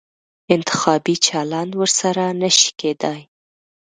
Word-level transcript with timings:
انتخابي 0.53 1.15
چلند 1.27 1.71
ورسره 1.79 2.25
نه 2.41 2.49
شي 2.57 2.69
کېدای. 2.79 3.19